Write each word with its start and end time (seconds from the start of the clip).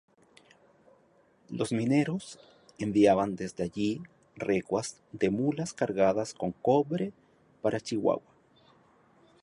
Los 1.51 1.71
mineros 1.71 2.39
enviaban 2.79 3.35
desde 3.35 3.63
allí 3.65 4.01
recuas 4.35 4.99
de 5.11 5.29
mulas 5.29 5.75
cargadas 5.75 6.33
con 6.33 6.53
cobre 6.53 7.13
para 7.61 7.79
Chihuahua. 7.79 8.23